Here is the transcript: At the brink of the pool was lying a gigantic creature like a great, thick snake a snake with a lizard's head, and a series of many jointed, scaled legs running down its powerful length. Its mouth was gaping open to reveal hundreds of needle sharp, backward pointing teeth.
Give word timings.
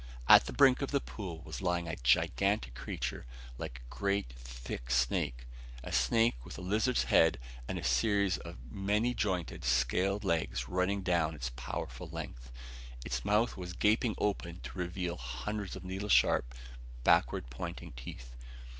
At 0.27 0.45
the 0.45 0.51
brink 0.51 0.81
of 0.81 0.89
the 0.89 0.99
pool 0.99 1.43
was 1.43 1.61
lying 1.61 1.87
a 1.87 1.95
gigantic 1.95 2.73
creature 2.73 3.27
like 3.59 3.83
a 3.85 3.95
great, 3.95 4.33
thick 4.33 4.89
snake 4.89 5.45
a 5.83 5.91
snake 5.91 6.43
with 6.43 6.57
a 6.57 6.61
lizard's 6.61 7.03
head, 7.03 7.37
and 7.67 7.77
a 7.77 7.83
series 7.83 8.39
of 8.39 8.57
many 8.71 9.13
jointed, 9.13 9.63
scaled 9.63 10.23
legs 10.23 10.67
running 10.67 11.03
down 11.03 11.35
its 11.35 11.51
powerful 11.51 12.09
length. 12.09 12.51
Its 13.05 13.23
mouth 13.23 13.55
was 13.55 13.73
gaping 13.73 14.15
open 14.17 14.59
to 14.61 14.79
reveal 14.79 15.17
hundreds 15.17 15.75
of 15.75 15.83
needle 15.83 16.09
sharp, 16.09 16.55
backward 17.03 17.51
pointing 17.51 17.91
teeth. 17.91 18.35